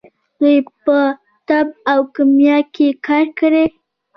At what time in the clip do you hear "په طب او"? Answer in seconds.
0.83-1.99